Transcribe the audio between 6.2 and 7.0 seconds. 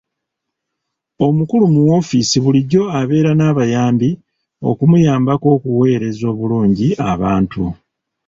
obulungi